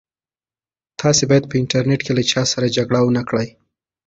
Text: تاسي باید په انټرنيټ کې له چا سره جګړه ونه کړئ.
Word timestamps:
تاسي 1.01 1.23
باید 1.29 1.45
په 1.49 1.55
انټرنيټ 1.61 2.01
کې 2.05 2.13
له 2.17 2.23
چا 2.31 2.41
سره 2.51 2.73
جګړه 2.77 2.99
ونه 3.03 3.23
کړئ. 3.29 3.47